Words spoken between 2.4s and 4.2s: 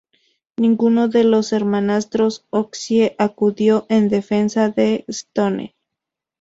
Hoxie acudió en